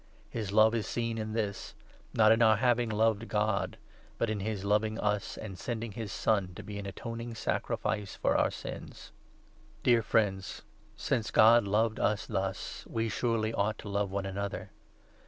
[0.31, 1.75] His love is seen in 10 this—
[2.15, 3.77] not in our having loved God,
[4.17, 8.35] but in his loving us and sending his Son to be an atoning sacrifice for
[8.35, 9.11] our sins.
[9.83, 10.63] Dear friends,
[10.95, 14.71] since God loved us thus, we, surely, ought to 1 1 love one another.